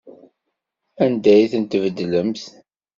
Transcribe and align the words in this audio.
Anda 1.03 1.31
ay 1.35 1.47
ten-tbeddlemt? 1.51 2.41